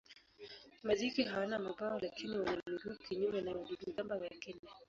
[0.83, 4.59] Majike hawana mabawa lakini wana miguu kinyume na wadudu-gamba wengine.